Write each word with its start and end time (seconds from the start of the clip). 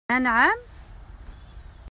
AnƐam? 0.15 0.55